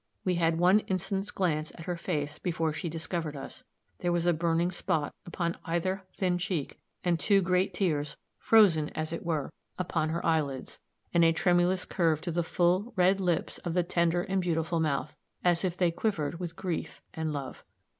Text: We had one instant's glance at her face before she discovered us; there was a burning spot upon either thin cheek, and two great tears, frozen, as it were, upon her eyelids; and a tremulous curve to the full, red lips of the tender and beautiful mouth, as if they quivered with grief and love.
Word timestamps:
We 0.25 0.33
had 0.33 0.57
one 0.57 0.79
instant's 0.79 1.29
glance 1.29 1.71
at 1.75 1.85
her 1.85 1.95
face 1.95 2.39
before 2.39 2.73
she 2.73 2.89
discovered 2.89 3.35
us; 3.35 3.63
there 3.99 4.11
was 4.11 4.25
a 4.25 4.33
burning 4.33 4.71
spot 4.71 5.13
upon 5.27 5.59
either 5.63 6.07
thin 6.11 6.39
cheek, 6.39 6.79
and 7.03 7.19
two 7.19 7.39
great 7.39 7.71
tears, 7.71 8.17
frozen, 8.39 8.89
as 8.95 9.13
it 9.13 9.23
were, 9.23 9.51
upon 9.77 10.09
her 10.09 10.25
eyelids; 10.25 10.79
and 11.13 11.23
a 11.23 11.31
tremulous 11.31 11.85
curve 11.85 12.19
to 12.21 12.31
the 12.31 12.41
full, 12.41 12.93
red 12.95 13.19
lips 13.19 13.59
of 13.59 13.75
the 13.75 13.83
tender 13.83 14.23
and 14.23 14.41
beautiful 14.41 14.79
mouth, 14.79 15.15
as 15.43 15.63
if 15.63 15.77
they 15.77 15.91
quivered 15.91 16.39
with 16.39 16.55
grief 16.55 17.03
and 17.13 17.31
love. 17.31 17.63